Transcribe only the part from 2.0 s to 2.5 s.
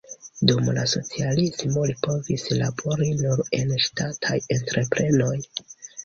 povis